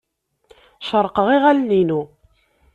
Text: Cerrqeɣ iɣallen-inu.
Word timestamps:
Cerrqeɣ 0.87 1.27
iɣallen-inu. 1.35 2.01